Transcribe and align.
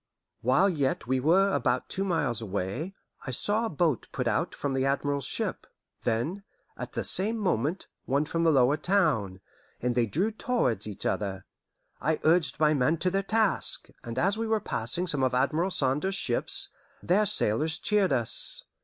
'"While 0.41 0.67
yet 0.67 1.05
we 1.05 1.19
were 1.19 1.53
about 1.53 1.87
two 1.87 2.03
miles 2.03 2.41
away, 2.41 2.95
I 3.27 3.29
saw 3.29 3.65
a 3.65 3.69
boat 3.69 4.07
put 4.11 4.27
out 4.27 4.55
from 4.55 4.73
the 4.73 4.83
admiral's 4.83 5.27
ship, 5.27 5.67
then, 6.05 6.43
at 6.75 6.93
the 6.93 7.03
same 7.03 7.37
moment, 7.37 7.87
one 8.05 8.25
from 8.25 8.43
the 8.43 8.49
Lower 8.51 8.77
Town, 8.77 9.41
and 9.79 9.93
they 9.93 10.07
drew 10.07 10.31
towards 10.31 10.87
each 10.87 11.05
other. 11.05 11.45
I 12.01 12.19
urged 12.23 12.59
my 12.59 12.73
men 12.73 12.97
to 12.97 13.11
their 13.11 13.21
task, 13.21 13.89
and 14.03 14.17
as 14.17 14.39
we 14.39 14.47
were 14.47 14.59
passing 14.59 15.05
some 15.05 15.21
of 15.21 15.35
Admiral 15.35 15.69
Saunders's 15.69 16.15
ships, 16.15 16.69
their 17.03 17.27
sailors 17.27 17.77
cheered 17.77 18.11
us. 18.11 18.63